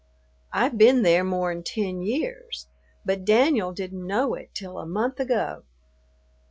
[0.51, 2.65] I've been there more 'n ten years,
[3.05, 5.61] but Danyul didn't know it till a month ago.